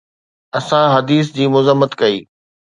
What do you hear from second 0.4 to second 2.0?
اسان حديث جي مذمت